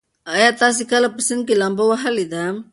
ایا 0.33 0.49
تاسي 0.61 0.83
کله 0.91 1.07
په 1.15 1.21
سیند 1.27 1.41
کې 1.47 1.55
لامبو 1.61 1.83
وهلې 1.89 2.25
ده؟ 2.33 2.43